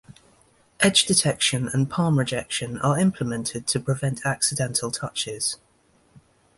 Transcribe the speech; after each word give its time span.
Edge 0.79 1.05
detection 1.05 1.67
and 1.67 1.87
palm 1.87 2.17
rejection 2.17 2.79
are 2.79 2.97
implemented 2.97 3.67
to 3.67 3.79
prevent 3.79 4.25
accidental 4.25 4.89
touches. 4.89 5.57